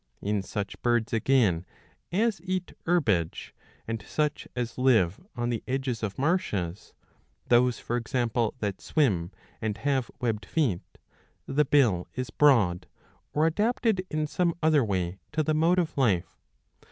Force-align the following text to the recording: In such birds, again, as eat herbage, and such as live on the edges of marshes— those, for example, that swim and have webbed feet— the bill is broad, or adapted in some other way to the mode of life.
In 0.19 0.41
such 0.41 0.81
birds, 0.81 1.13
again, 1.13 1.63
as 2.11 2.41
eat 2.43 2.73
herbage, 2.87 3.53
and 3.87 4.01
such 4.01 4.47
as 4.55 4.79
live 4.79 5.19
on 5.35 5.49
the 5.51 5.61
edges 5.67 6.01
of 6.01 6.17
marshes— 6.17 6.95
those, 7.49 7.77
for 7.77 7.97
example, 7.97 8.55
that 8.61 8.81
swim 8.81 9.29
and 9.61 9.77
have 9.77 10.09
webbed 10.19 10.47
feet— 10.47 10.81
the 11.45 11.65
bill 11.65 12.07
is 12.15 12.31
broad, 12.31 12.87
or 13.31 13.45
adapted 13.45 14.03
in 14.09 14.25
some 14.25 14.55
other 14.63 14.83
way 14.83 15.19
to 15.33 15.43
the 15.43 15.53
mode 15.53 15.77
of 15.77 15.95
life. 15.95 16.39